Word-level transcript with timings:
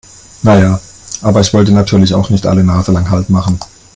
Na 0.41 0.57
ja, 0.57 0.81
aber 1.21 1.41
ich 1.41 1.53
wollte 1.53 1.71
natürlich 1.73 2.15
auch 2.15 2.31
nicht 2.31 2.47
alle 2.47 2.63
naselang 2.63 3.11
Halt 3.11 3.29
machen. 3.29 3.59